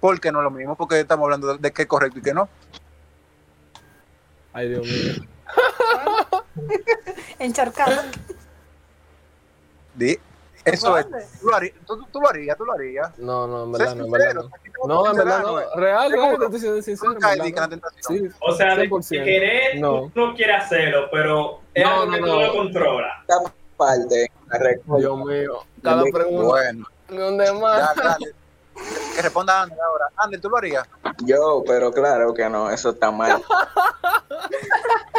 ¿Por 0.00 0.18
qué 0.20 0.32
no 0.32 0.38
es 0.40 0.44
lo 0.44 0.50
mismo? 0.50 0.74
Porque 0.76 0.98
estamos 1.00 1.24
hablando 1.24 1.48
de, 1.48 1.58
de 1.58 1.70
qué 1.72 1.82
es 1.82 1.88
correcto 1.88 2.18
y 2.18 2.22
qué 2.22 2.32
no. 2.32 2.48
Ay, 4.52 4.68
Dios 4.68 4.86
mío. 4.86 5.14
Encharcado. 7.38 8.02
Di- 9.94 10.18
Eso 10.64 10.98
es. 10.98 11.06
Tú 11.40 11.48
lo 11.48 11.56
harías, 11.56 11.74
tú, 11.86 12.04
tú 12.12 12.20
lo 12.20 12.28
harías, 12.28 12.56
tú 12.56 12.64
lo 12.64 12.72
harías. 12.72 13.18
No, 13.18 13.46
no, 13.46 13.64
en 13.64 13.72
verdad 13.72 13.94
no, 13.94 14.04
en 14.04 14.10
verdad 14.10 14.34
no. 14.34 14.50
No, 14.86 15.06
en 15.10 15.16
verdad 15.16 15.42
no. 15.42 15.56
Real, 15.80 16.12
real, 16.12 16.38
te 16.38 16.44
estoy 16.46 16.60
siendo 16.60 16.82
sincero. 16.82 17.12
Sí, 18.00 18.22
O 18.40 18.52
sea, 18.54 18.76
de, 18.76 18.88
100%. 18.88 19.08
de 19.18 19.24
querer, 19.24 19.80
No. 19.80 20.10
tú 20.14 20.26
no 20.28 20.34
quieres 20.34 20.64
hacerlo, 20.64 21.08
pero 21.10 21.60
es 21.74 21.84
No, 21.84 21.90
algo 21.90 22.06
no, 22.06 22.12
que 22.12 22.18
tú 22.20 22.26
no. 22.26 22.40
no 22.46 22.52
controlas. 22.52 23.12
Esta 23.22 23.52
parte, 23.76 24.30
respuesta. 24.48 24.96
Dios 25.08 25.18
mío. 25.26 25.64
Cada 25.82 26.02
pregunta. 26.04 26.42
Bueno, 26.44 26.86
¿Dónde 27.08 27.52
más? 27.54 27.94
dale, 27.96 28.02
dale. 28.08 28.34
Que 29.14 29.22
responda 29.22 29.62
Ander 29.62 29.78
ahora. 29.80 30.06
Ander, 30.16 30.40
¿tú 30.40 30.48
lo 30.48 30.56
harías? 30.56 30.88
Yo, 31.24 31.62
pero 31.66 31.92
claro 31.92 32.32
que 32.32 32.48
no, 32.48 32.70
eso 32.70 32.90
está 32.90 33.10
mal. 33.10 33.42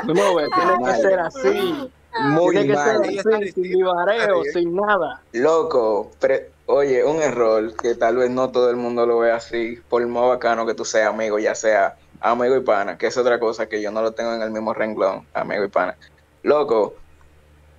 No, 0.03 0.36
ve, 0.36 0.48
tiene 0.56 0.84
que 0.86 0.96
ser 1.01 1.20
así. 1.20 1.91
Muy 2.24 2.56
tiene 2.56 2.68
que 2.70 2.74
mal. 2.74 3.06
ser 3.06 3.36
así, 3.36 3.51
sin 3.51 3.63
vivareo, 3.63 4.44
sin 4.51 4.75
nada. 4.75 5.22
Loco, 5.34 6.12
pre- 6.20 6.51
oye, 6.65 7.03
un 7.06 7.22
error 7.22 7.75
que 7.75 7.96
tal 7.96 8.18
vez 8.18 8.32
no 8.32 8.50
todo 8.51 8.70
el 8.72 8.77
mundo 8.77 9.06
lo 9.06 9.20
ve 9.20 9.32
así, 9.32 9.80
por 9.89 10.06
más 10.08 10.27
bacano 10.27 10.65
que 10.65 10.74
tú 10.74 10.86
seas 10.86 11.10
amigo, 11.10 11.38
ya 11.39 11.53
sea 11.56 11.96
amigo 12.20 12.56
y 12.56 12.62
pana, 12.62 12.98
que 12.98 13.08
es 13.08 13.18
otra 13.18 13.39
cosa 13.39 13.68
que 13.68 13.82
yo 13.82 13.91
no 13.91 14.01
lo 14.01 14.12
tengo 14.13 14.34
en 14.34 14.41
el 14.41 14.51
mismo 14.51 14.74
renglón, 14.74 15.27
amigo 15.34 15.63
y 15.63 15.70
pana. 15.70 15.96
Loco, 16.44 16.96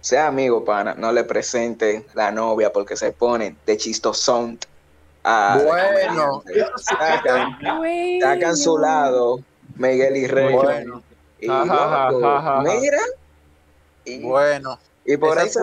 sea 0.00 0.28
amigo, 0.28 0.64
pana, 0.64 0.94
no 0.96 1.10
le 1.12 1.24
presente 1.24 2.06
la 2.14 2.30
novia 2.30 2.72
porque 2.72 2.96
se 2.96 3.12
pone 3.12 3.56
de 3.66 3.76
chistosón. 3.76 4.58
A- 5.24 5.60
Bueno, 5.64 6.42
sacan, 6.76 7.58
sacan 8.20 8.56
su 8.56 8.78
lado 8.78 9.40
Miguel 9.76 10.16
y 10.16 10.26
Rey. 10.26 10.54
Bueno. 10.54 11.02
Y 11.38 11.48
Ajá, 11.50 12.10
loco, 12.10 12.26
ajá, 12.26 12.58
ajá. 12.60 12.62
mira. 12.62 12.98
Y, 14.04 14.20
bueno. 14.22 14.78
y 15.04 15.16
por 15.16 15.38
ahí 15.38 15.48
se. 15.48 15.60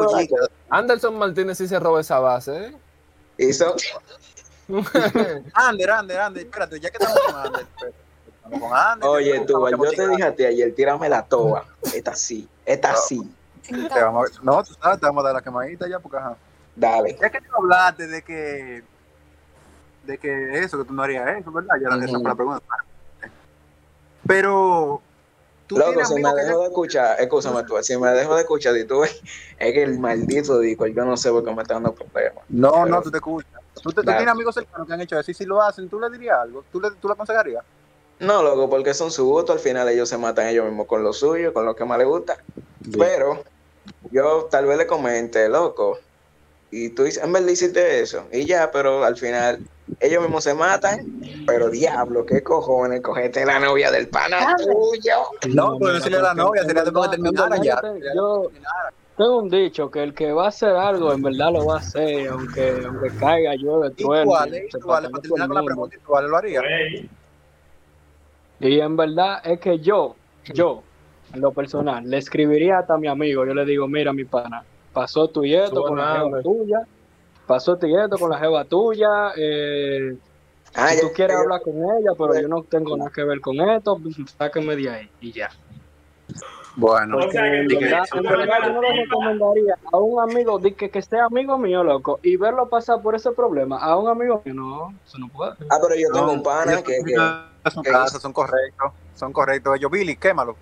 Anderson 0.69 1.17
Martínez 1.17 1.57
sí 1.57 1.67
se 1.67 1.79
roba 1.79 2.01
esa 2.01 2.19
base, 2.19 2.65
¿eh? 2.67 2.75
Y 3.37 3.53
son- 3.53 3.73
Ander, 5.53 5.89
Ander, 5.91 6.19
Ander, 6.19 6.43
espérate, 6.45 6.79
ya 6.79 6.89
que 6.89 6.97
estamos 6.97 7.19
con 7.25 7.35
Ander. 7.35 7.61
espérate, 7.61 7.97
estamos 8.35 8.59
con 8.69 8.77
Ander, 8.77 9.09
Oye, 9.09 9.39
tú, 9.41 9.67
yo 9.69 9.77
te 9.77 9.89
chingada. 9.89 10.09
dije 10.09 10.23
a 10.23 10.35
ti 10.35 10.45
ayer, 10.45 10.75
tírame 10.75 11.09
la 11.09 11.23
toa. 11.25 11.65
Esta 11.93 12.15
sí, 12.15 12.47
esta 12.65 12.95
sí. 12.95 13.21
Sin 13.63 13.87
Te 13.87 14.01
vamos 14.01 14.31
a- 14.37 14.43
No, 14.43 14.63
tú 14.63 14.73
sabes, 14.81 14.99
te 14.99 15.05
vamos 15.05 15.23
a 15.23 15.27
dar 15.27 15.35
la 15.35 15.41
quemadita 15.41 15.87
ya, 15.87 15.99
porque 15.99 16.17
ajá. 16.17 16.35
Dale. 16.75 17.17
Ya 17.19 17.29
que 17.29 17.39
tú 17.41 17.47
hablaste 17.57 18.07
de 18.07 18.21
que. 18.21 18.83
De 20.09 20.17
que 20.17 20.59
eso, 20.59 20.77
que 20.79 20.85
tú 20.85 20.93
no 20.93 21.03
harías 21.03 21.39
eso, 21.39 21.51
¿verdad? 21.51 21.75
Ya 21.81 21.87
esa 21.89 22.11
Ujú. 22.11 22.21
fue 22.21 22.29
la 22.29 22.35
pregunta. 22.35 22.63
Pero. 24.27 25.01
Tú 25.67 25.77
Loco, 25.77 26.03
si 26.03 26.15
me 26.15 26.33
dejo 26.33 26.61
de 26.61 26.65
escuchar, 26.65 27.21
escúchame 27.21 27.61
tú, 27.63 27.75
si 27.83 27.95
me 27.95 28.09
dejo 28.09 28.33
de 28.33 28.41
escuchar 28.41 28.75
y 28.75 28.85
tú 28.85 29.01
ves, 29.01 29.21
es 29.59 29.71
que 29.73 29.83
el 29.83 29.99
maldito 29.99 30.57
dijo, 30.59 30.87
yo 30.87 31.05
no 31.05 31.15
sé 31.15 31.29
por 31.29 31.45
qué 31.45 31.53
me 31.53 31.61
está 31.61 31.75
dando 31.75 31.93
problemas. 31.93 32.43
No, 32.49 32.71
Pero- 32.71 32.85
no, 32.87 33.01
tú 33.03 33.11
te 33.11 33.17
escuchas. 33.17 33.51
Tú, 33.75 33.91
te- 33.91 34.01
tú 34.01 34.07
tienes 34.07 34.27
amigos 34.27 34.55
cercanos 34.55 34.87
que 34.87 34.93
han 34.93 35.01
hecho 35.01 35.19
eso 35.19 35.29
y 35.29 35.35
si 35.35 35.45
lo 35.45 35.61
hacen, 35.61 35.87
tú 35.87 35.99
le 35.99 36.09
dirías 36.09 36.39
algo. 36.39 36.65
¿Tú 36.71 36.81
le, 36.81 36.89
tú 36.99 37.07
le 37.07 37.13
aconsejarías? 37.13 37.63
No, 38.17 38.41
loco, 38.41 38.67
porque 38.67 38.95
son 38.95 39.11
su 39.11 39.25
gusto, 39.25 39.53
al 39.53 39.59
final 39.59 39.87
ellos 39.89 40.09
se 40.09 40.17
matan 40.17 40.47
ellos 40.47 40.65
mismos 40.65 40.87
con 40.87 41.03
lo 41.03 41.13
suyo, 41.13 41.53
con 41.53 41.65
lo 41.65 41.75
que 41.75 41.85
más 41.85 41.99
les 41.99 42.07
gusta. 42.07 42.35
Pero 42.97 43.43
yo 44.11 44.47
tal 44.49 44.65
vez 44.65 44.77
le 44.79 44.87
comente, 44.87 45.47
loco, 45.49 45.99
y 46.71 46.89
tú 46.89 47.03
dices, 47.03 47.23
en 47.23 47.31
verdad 47.31 47.47
hiciste 47.49 47.99
eso, 48.01 48.27
y 48.31 48.45
ya, 48.45 48.71
pero 48.71 49.03
al 49.05 49.15
final 49.15 49.63
ellos 49.99 50.21
mismos 50.21 50.43
se 50.43 50.53
matan, 50.53 51.21
pero 51.45 51.69
diablo, 51.69 52.25
qué 52.25 52.41
cojones, 52.43 53.01
cogete 53.01 53.45
la 53.45 53.59
novia 53.59 53.91
del 53.91 54.07
pana 54.07 54.55
tuyo. 54.57 55.17
No, 55.49 55.77
pues 55.77 55.95
decirle 55.95 56.19
a 56.19 56.21
la 56.21 56.33
novia, 56.33 56.63
sería 56.63 56.83
después 56.83 57.09
que 57.09 57.17
terminaran 57.17 57.63
ya. 57.63 57.81
Yo 58.15 58.49
tengo 59.17 59.39
un 59.39 59.49
dicho 59.49 59.91
que 59.91 60.01
el 60.01 60.13
que 60.13 60.31
va 60.31 60.45
a 60.45 60.47
hacer 60.47 60.69
algo, 60.69 61.11
en 61.11 61.21
verdad 61.21 61.51
lo 61.51 61.65
va 61.65 61.75
a 61.75 61.79
hacer, 61.79 62.29
aunque, 62.29 62.83
aunque 62.85 63.09
caiga, 63.19 63.53
llueve, 63.55 63.93
¿Y 63.97 64.03
truene. 64.03 64.25
cuáles? 64.25 64.73
pasa 64.73 64.87
Para 64.87 65.21
terminar 65.21 65.47
con 65.47 65.55
la 65.55 65.63
pregunta, 65.63 65.95
¿y 65.95 65.99
cuáles 65.99 66.29
lo 66.29 66.37
haría? 66.37 66.61
Y 68.61 68.79
en 68.79 68.95
verdad 68.95 69.41
es 69.43 69.59
que 69.59 69.79
yo, 69.79 70.15
yo, 70.53 70.83
en 71.33 71.41
lo 71.41 71.51
personal, 71.51 72.09
le 72.09 72.17
escribiría 72.17 72.79
hasta 72.79 72.93
a 72.93 72.97
mi 72.97 73.07
amigo, 73.07 73.45
yo 73.45 73.53
le 73.53 73.65
digo, 73.65 73.87
mira 73.87 74.13
mi 74.13 74.25
pana, 74.25 74.63
pasó 74.93 75.29
tu 75.29 75.43
y 75.43 75.53
esto 75.53 75.83
con 75.83 75.97
la 75.97 76.41
tuya, 76.41 76.87
pasó 77.49 77.73
esto 77.81 78.17
con 78.19 78.29
la 78.29 78.37
jeva 78.37 78.63
tuya, 78.63 79.31
eh, 79.35 80.15
Ah, 80.75 80.89
si 80.89 80.97
ya- 80.97 81.01
tú 81.01 81.07
quieres 81.15 81.35
ya- 81.35 81.41
hablar 81.41 81.61
con 81.63 81.73
ella, 81.73 82.11
pero 82.15 82.39
yo 82.39 82.47
no 82.47 82.61
tengo 82.61 82.95
nada 82.95 83.09
que 83.09 83.23
ver 83.23 83.41
con 83.41 83.59
esto, 83.59 83.99
sáquenme 84.37 84.75
de 84.75 84.87
ahí 84.87 85.09
y 85.19 85.31
ya. 85.31 85.49
Bueno, 86.75 87.17
O 87.17 87.31
sea, 87.31 87.41
que 87.41 87.57
En 87.61 87.67
tú 87.67 87.79
verdad, 87.79 88.03
crees- 88.11 88.13
en 88.13 88.23
verdad 88.39 88.57
yo 88.67 88.73
no 88.73 88.81
le 88.83 89.03
recomendaría 89.03 89.75
a 89.91 89.97
un 89.97 90.19
amigo 90.21 90.59
de 90.59 90.75
que, 90.75 90.91
que 90.91 91.01
sea 91.01 91.25
amigo 91.25 91.57
mío, 91.57 91.83
loco, 91.83 92.19
y 92.21 92.37
verlo 92.37 92.69
pasar 92.69 93.01
por 93.01 93.15
ese 93.15 93.31
problema, 93.31 93.79
a 93.79 93.97
un 93.97 94.07
amigo 94.09 94.43
mío, 94.45 94.53
no, 94.53 94.93
eso 95.03 95.17
no 95.17 95.27
puede. 95.29 95.53
Ah, 95.71 95.79
pero 95.81 95.95
yo 95.95 96.07
tengo 96.13 96.27
no, 96.27 96.33
un 96.33 96.43
pana 96.43 96.77
que, 96.83 96.99
que- 97.03 97.71
son 97.71 97.83
que 97.83 97.89
casos, 97.91 98.21
son 98.21 98.31
correctos, 98.31 98.91
son 99.15 99.33
correctos. 99.33 99.75
Ellos, 99.75 99.89
Billy, 99.89 100.15
quémalo. 100.15 100.55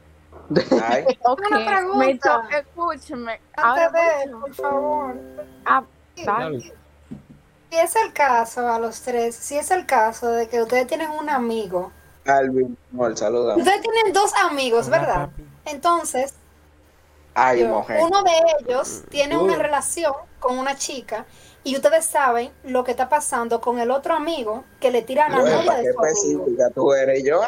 ay, 0.81 1.03
Ok, 1.25 1.41
Una 1.51 1.65
pregunta. 1.65 1.97
me 1.97 2.17
to- 2.17 2.57
escúcheme. 2.57 3.31
Antes 3.57 3.57
Ahora 3.57 3.89
de, 3.91 4.31
por 4.31 4.53
favor. 4.53 5.15
a- 5.65 5.83
Si 7.69 7.77
es 7.77 7.95
el 7.97 8.13
caso, 8.13 8.67
a 8.67 8.79
los 8.79 9.01
tres, 9.01 9.35
si 9.35 9.57
es 9.57 9.71
el 9.71 9.85
caso 9.85 10.29
de 10.31 10.47
que 10.47 10.61
ustedes 10.61 10.87
tienen 10.87 11.09
un 11.11 11.29
amigo, 11.29 11.91
Alvin, 12.25 12.77
no, 12.91 13.15
saluda. 13.15 13.55
ustedes 13.55 13.81
tienen 13.81 14.13
dos 14.13 14.31
amigos, 14.49 14.89
¿verdad? 14.89 15.29
Entonces, 15.65 16.33
Ay, 17.33 17.61
yo- 17.61 17.67
mujer. 17.69 17.99
uno 18.01 18.23
de 18.23 18.31
ellos 18.61 19.03
tiene 19.09 19.37
una 19.37 19.55
relación 19.57 20.13
con 20.39 20.57
una 20.57 20.75
chica 20.75 21.25
y 21.63 21.75
ustedes 21.75 22.05
saben 22.05 22.51
lo 22.63 22.83
que 22.83 22.91
está 22.91 23.09
pasando 23.09 23.59
con 23.61 23.79
el 23.79 23.91
otro 23.91 24.13
amigo 24.15 24.63
que 24.79 24.89
le 24.91 25.01
tira 25.01 25.25
a 25.25 25.29
la 25.29 25.37
novia 25.39 25.65
¿para 25.65 25.79
de 25.81 25.93
su 25.93 25.99
amigo. 26.39 26.45
tú 26.73 26.93
eres 26.93 27.23
yo? 27.25 27.41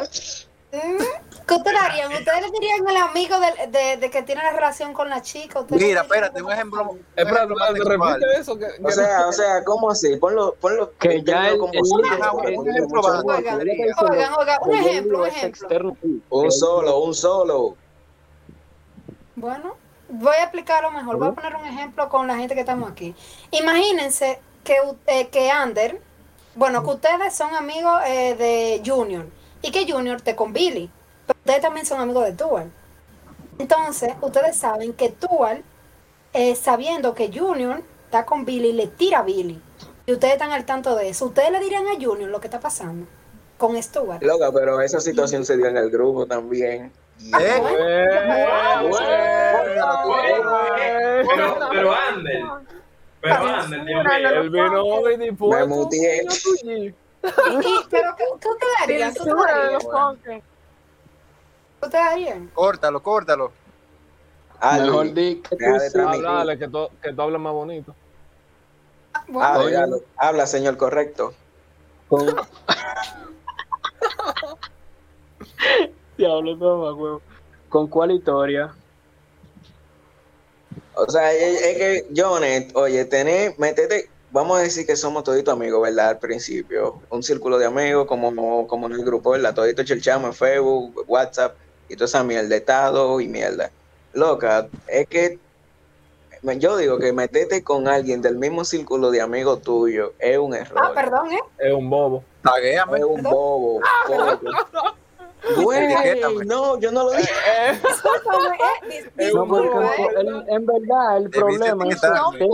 Mm, 0.72 1.02
¿Qué 1.48 1.54
ustedes 1.54 1.80
harían? 1.80 2.12
¿Ustedes 2.12 2.42
le 2.42 2.50
dirían 2.52 2.86
al 2.86 2.96
amigo 2.96 3.36
de, 3.40 3.66
de- 3.66 3.96
de 3.96 4.10
que 4.10 4.22
tiene 4.22 4.40
la 4.42 4.52
relación 4.52 4.92
con 4.92 5.08
la 5.10 5.20
chica? 5.20 5.58
¿Ustedes 5.60 5.82
Mira, 5.82 6.02
le 6.02 6.06
espérate, 6.06 6.42
un 6.42 6.52
ejemplo. 6.52 6.96
Espera, 7.16 7.44
repite 7.46 8.26
eso. 8.38 8.56
Que, 8.56 8.66
O 8.82 8.90
sea, 8.92 9.18
no- 9.22 9.28
o 9.28 9.32
sea, 9.32 9.64
¿cómo 9.64 9.90
así? 9.90 10.16
Ponlo, 10.16 10.54
ponlo. 10.60 10.92
Que 10.98 11.22
ya 11.24 11.48
el, 11.48 11.58
como 11.58 11.72
el- 11.72 11.80
un- 11.82 11.98
un 12.00 12.68
ejemplo 12.68 13.00
el-. 13.00 13.30
Oigan, 13.30 14.34
oigan, 14.34 14.58
un 14.62 14.74
el 14.78 14.86
ejemplo, 14.86 15.18
un 15.22 15.26
es 15.26 15.36
ejemplo. 15.36 15.96
Un 16.30 16.52
solo, 16.52 16.98
un 17.00 17.14
solo. 17.14 17.76
Bueno, 19.34 19.74
voy 20.08 20.36
a 20.36 20.42
explicarlo 20.44 20.90
mejor. 20.92 21.16
Voy 21.16 21.28
a 21.28 21.32
poner 21.32 21.56
un 21.56 21.66
ejemplo 21.66 22.08
con 22.08 22.26
la 22.28 22.36
gente 22.36 22.54
que 22.54 22.60
estamos 22.60 22.90
aquí. 22.90 23.14
Imagínense 23.50 24.38
que, 24.62 24.76
eh, 25.08 25.28
que 25.28 25.50
Ander, 25.50 26.00
bueno, 26.54 26.82
que 26.84 26.90
ustedes 26.90 27.34
son 27.34 27.54
amigos 27.56 28.02
eh, 28.06 28.34
de 28.36 28.82
Junior 28.88 29.26
y 29.62 29.70
que 29.70 29.90
Junior 29.90 30.16
esté 30.16 30.36
con 30.36 30.52
Billy, 30.52 30.90
pero 31.26 31.38
ustedes 31.38 31.60
también 31.60 31.86
son 31.86 32.00
amigos 32.00 32.24
de 32.24 32.32
Tual. 32.32 32.70
Entonces, 33.58 34.14
ustedes 34.20 34.56
saben 34.56 34.92
que 34.92 35.10
Tual, 35.10 35.62
eh, 36.32 36.54
sabiendo 36.54 37.14
que 37.14 37.30
Junior 37.32 37.82
está 38.04 38.24
con 38.24 38.44
Billy, 38.44 38.72
le 38.72 38.86
tira 38.86 39.18
a 39.18 39.22
Billy. 39.22 39.60
Y 40.06 40.12
ustedes 40.12 40.34
están 40.34 40.50
al 40.50 40.64
tanto 40.64 40.96
de 40.96 41.10
eso. 41.10 41.26
Ustedes 41.26 41.52
le 41.52 41.60
dirían 41.60 41.86
a 41.86 41.94
Junior 41.94 42.28
lo 42.28 42.40
que 42.40 42.46
está 42.46 42.58
pasando 42.58 43.06
con 43.58 43.80
Stuart. 43.80 44.22
Loca, 44.22 44.50
pero 44.52 44.80
esa 44.80 44.98
situación 45.00 45.44
se 45.44 45.56
dio 45.56 45.66
en 45.66 45.76
el 45.76 45.90
grupo 45.90 46.26
también. 46.26 46.90
¿Eh? 47.20 47.30
Pero, 47.30 47.68
pero 51.70 51.92
Ander, 51.92 52.42
pero 53.20 53.34
Ander, 53.34 53.84
Dios 53.84 53.84
mío. 53.84 54.30
Él 54.40 54.50
vino 54.50 54.82
hoy 54.82 55.16
Me 55.18 55.66
muteé. 55.66 56.26
Pero, 57.22 57.60
¿qué, 57.60 58.24
qué 58.40 58.48
ustedes 58.48 58.74
harían? 58.82 59.12
¿Qué 59.14 59.20
ustedes 59.20 59.24
Censura 59.24 59.54
de 59.54 59.60
harían? 59.60 59.72
los 59.74 59.84
Pokémon. 59.84 60.18
¿Qué 61.80 61.86
ustedes 61.86 62.04
harían? 62.06 62.46
Córtalo, 62.54 63.02
córtalo. 63.02 63.52
Mejor 64.62 65.06
Alvin, 65.06 65.14
di 65.14 65.42
que 65.42 65.56
tú 65.56 65.64
sí. 65.80 66.58
que 66.58 66.68
tú, 66.68 66.88
que 67.02 67.12
tú 67.12 67.22
hablas 67.22 67.40
más 67.40 67.52
bonito. 67.52 67.94
Bueno, 69.28 69.48
Habla, 69.48 69.64
Oye. 69.64 69.76
habla, 69.76 69.96
habla, 70.16 70.46
señor 70.46 70.76
correcto. 70.76 71.34
con... 72.08 72.26
Diablo, 76.18 76.58
toma, 76.58 76.92
huevo. 76.94 77.22
¿Con 77.68 77.86
cuál 77.88 78.10
historia? 78.12 78.74
O 80.94 81.10
sea, 81.10 81.32
es, 81.32 81.62
es 81.62 81.76
que, 81.78 82.06
Jonet, 82.14 82.76
oye, 82.76 83.04
tener, 83.06 83.54
metete, 83.58 84.09
vamos 84.30 84.58
a 84.58 84.62
decir 84.62 84.86
que 84.86 84.96
somos 84.96 85.24
toditos 85.24 85.52
amigos, 85.52 85.82
¿verdad? 85.82 86.10
Al 86.10 86.18
principio, 86.18 87.00
un 87.10 87.22
círculo 87.22 87.58
de 87.58 87.66
amigos, 87.66 88.06
como, 88.06 88.66
como 88.66 88.86
en 88.86 88.92
el 88.92 89.04
grupo, 89.04 89.30
¿verdad? 89.30 89.54
Toditos 89.54 89.84
chelchamos 89.84 90.28
en 90.30 90.34
Facebook, 90.34 91.04
WhatsApp, 91.06 91.56
y 91.88 91.94
toda 91.94 92.06
esa 92.06 92.22
mierda, 92.22 92.54
estado 92.56 93.20
y 93.20 93.28
mierda. 93.28 93.70
Loca, 94.12 94.68
es 94.88 95.06
que 95.08 95.38
yo 96.42 96.76
digo 96.76 96.98
que 96.98 97.12
metete 97.12 97.62
con 97.62 97.86
alguien 97.86 98.22
del 98.22 98.36
mismo 98.36 98.64
círculo 98.64 99.10
de 99.10 99.20
amigos 99.20 99.62
tuyo 99.62 100.14
es 100.18 100.38
un 100.38 100.54
error. 100.54 100.78
ah, 100.82 100.92
perdón, 100.94 101.32
¿eh? 101.32 101.40
Es 101.58 101.72
un 101.72 101.90
bobo. 101.90 102.24
Taguéame. 102.42 102.98
Es 102.98 103.04
un 103.04 103.22
bobo. 103.22 103.80
pollo. 104.06 104.39
Etiquétame. 106.12 106.44
no, 106.44 106.78
yo 106.78 106.92
no 106.92 107.04
lo 107.04 107.10
dije. 107.10 107.30
En 110.48 110.66
verdad 110.66 111.16
el 111.18 111.30
problema 111.30 111.88
es. 111.88 111.96
O 111.96 111.98
sea, 111.98 112.22
tú 112.38 112.48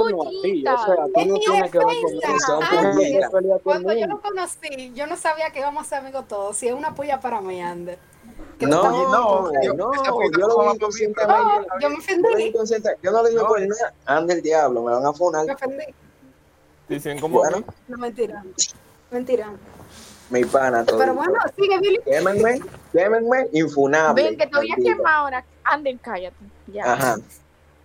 no 1.27 1.39
tienes 1.39 1.71
que 1.71 1.79
ver 1.79 1.87
con. 2.03 2.41
Son 2.41 2.61
Cuando 3.63 3.93
yo 3.93 4.07
lo 4.07 4.21
conocí, 4.21 4.93
yo 4.95 5.07
no 5.07 5.17
sabía 5.17 5.51
que 5.51 5.61
íbamos 5.61 5.87
a 5.87 5.89
ser 5.89 5.99
amigos 5.99 6.27
todos. 6.29 6.57
Si 6.57 6.69
es 6.69 6.75
una 6.75 6.95
puya 6.95 7.21
para 7.21 7.41
mí, 7.41 7.61
Ander. 7.63 7.99
No, 8.61 8.83
no, 8.83 9.51
no, 9.51 9.63
yo- 9.63 9.75
no, 9.75 9.91
lo 9.93 10.73
mí, 10.73 10.79
conscientemente. 10.79 11.67
Yo 11.81 11.91
me 11.91 11.97
ofendí. 11.97 12.53
yo 13.03 13.11
no 13.11 13.23
lo 13.23 13.29
digo 13.29 13.47
por 13.47 13.61
nada. 13.61 13.93
Anda 14.07 14.33
el 14.35 14.43
diablo, 14.43 14.83
me 14.83 14.93
van 14.93 15.05
a 15.05 15.13
funar. 15.13 15.45
Me 15.47 15.53
ofendí. 15.53 15.85
Dicen 16.89 17.21
como 17.21 17.43
No, 17.89 17.99
mentira. 17.99 18.43
Mentira. 19.11 19.53
Mi 20.31 20.45
pana 20.45 20.85
todo. 20.85 20.99
Pero 20.99 21.15
bueno, 21.15 21.35
sigue, 21.57 21.79
Billy. 21.81 22.01
Quémenme, 22.05 22.61
quémenme, 22.93 23.49
infunable. 23.53 24.23
Ven, 24.23 24.37
que 24.37 24.47
te 24.47 24.57
voy 24.57 24.67
a 24.71 24.77
Maldito. 24.77 24.97
quemar 24.97 25.15
ahora. 25.15 25.45
Ander, 25.65 25.99
cállate. 26.01 26.37
Ya. 26.69 26.93
Ajá. 26.93 27.17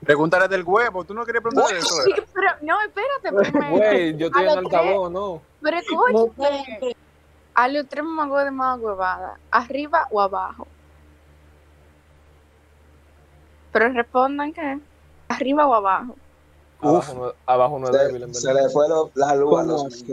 Pregúntale 0.03 0.47
del 0.47 0.63
huevo. 0.63 1.03
¿Tú 1.03 1.13
no 1.13 1.23
querías 1.25 1.43
preguntar 1.43 1.75
eso? 1.77 1.93
Sí, 2.03 2.11
pero 2.33 2.49
no, 2.63 2.75
espérate 2.81 3.51
primero. 3.51 3.77
Güey, 3.77 4.17
yo 4.17 4.27
estoy 4.27 4.43
en 4.43 4.49
altavoz, 4.57 5.11
¿no? 5.11 5.41
Pero 5.61 5.77
escúchame. 5.77 6.95
A 7.53 7.67
los 7.67 7.87
tres 7.87 8.03
magos 8.03 8.43
de 8.45 8.51
más 8.51 8.79
huevada. 8.79 9.37
¿Arriba 9.51 10.07
o 10.09 10.19
abajo? 10.21 10.67
Pero 13.71 13.89
respondan 13.89 14.53
que. 14.53 14.79
¿Arriba 15.29 15.67
o 15.67 15.73
abajo? 15.73 16.15
Abajo, 16.81 17.13
no- 17.13 17.33
abajo 17.45 17.79
no 17.79 17.85
es 17.87 17.91
débil, 17.93 18.23
en 18.23 18.33
Se, 18.33 18.51
le 18.53 18.67
fue 18.69 18.89
lo- 18.89 19.11
la 19.13 19.35
luz 19.35 19.59
a. 19.59 20.05